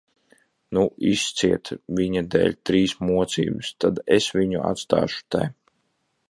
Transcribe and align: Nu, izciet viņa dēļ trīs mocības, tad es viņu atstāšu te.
Nu, 0.77 0.85
izciet 1.09 1.69
viņa 1.99 2.23
dēļ 2.37 2.57
trīs 2.69 2.95
mocības, 3.11 3.71
tad 3.85 4.03
es 4.17 4.31
viņu 4.39 4.65
atstāšu 4.73 5.23
te. 5.37 5.45